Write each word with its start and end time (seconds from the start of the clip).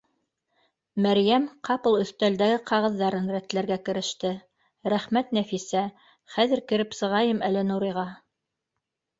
Мәрйәм 1.05 1.43
ҡапыл 1.67 1.97
өҫтәлдәге 2.05 2.55
ҡағыҙҙарын 2.71 3.29
рәтләргә 3.35 3.77
кереште:— 3.91 4.31
Рәхмәт, 4.95 5.31
Нәфисә, 5.39 5.85
хәҙер 6.37 6.67
кереп 6.73 7.01
сығайым 7.03 7.45
әле 7.51 7.67
Нуриха 7.73 8.09